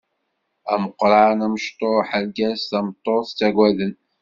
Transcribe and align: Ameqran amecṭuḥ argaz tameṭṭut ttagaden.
Ameqran 0.73 1.39
amecṭuḥ 1.45 2.07
argaz 2.17 2.61
tameṭṭut 2.69 3.25
ttagaden. 3.29 3.95